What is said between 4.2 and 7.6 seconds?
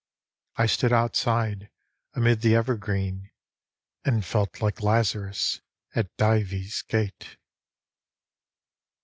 felt like Lazarus at Dives' gate.